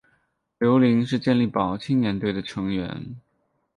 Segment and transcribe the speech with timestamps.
[0.57, 3.15] 刘麟是健力宝青年队的成员。